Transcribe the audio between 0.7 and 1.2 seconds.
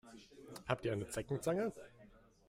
ihr eine